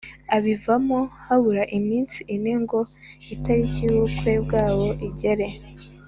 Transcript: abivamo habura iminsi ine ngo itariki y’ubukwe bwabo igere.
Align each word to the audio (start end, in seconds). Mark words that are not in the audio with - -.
abivamo 0.35 0.99
habura 1.25 1.63
iminsi 1.77 2.19
ine 2.35 2.53
ngo 2.61 2.79
itariki 3.33 3.79
y’ubukwe 3.87 4.31
bwabo 4.45 4.87
igere. 5.07 5.47